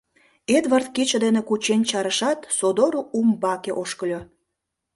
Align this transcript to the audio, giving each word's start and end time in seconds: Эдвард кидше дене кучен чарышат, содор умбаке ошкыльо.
Эдвард 0.57 0.87
кидше 0.95 1.17
дене 1.25 1.41
кучен 1.49 1.81
чарышат, 1.89 2.39
содор 2.57 2.93
умбаке 3.17 3.71
ошкыльо. 3.81 4.21